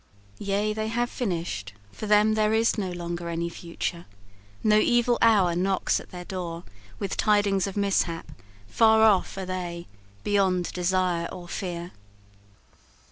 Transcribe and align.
"Yea, 0.39 0.73
they 0.73 0.87
have 0.87 1.11
finish'd: 1.11 1.73
For 1.91 2.07
them 2.07 2.33
there 2.33 2.53
is 2.55 2.75
no 2.75 2.89
longer 2.89 3.29
any 3.29 3.49
future. 3.49 4.07
No 4.63 4.79
evil 4.79 5.19
hour 5.21 5.55
knocks 5.55 5.99
at 5.99 6.09
their 6.09 6.25
door 6.25 6.63
With 6.97 7.17
tidings 7.17 7.67
of 7.67 7.77
mishap 7.77 8.31
far 8.65 9.03
off 9.03 9.37
are 9.37 9.45
they, 9.45 9.85
Beyond 10.23 10.73
desire 10.73 11.27
or 11.31 11.47
fear." 11.47 11.91